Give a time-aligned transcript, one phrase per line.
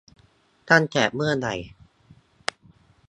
[0.69, 1.49] ตั้งแต่เมื่อใด?